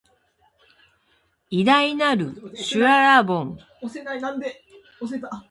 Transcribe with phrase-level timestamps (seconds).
[1.51, 3.59] 偉大なる、しゅららぼん